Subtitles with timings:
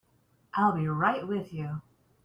[0.55, 1.83] I'll be right with you.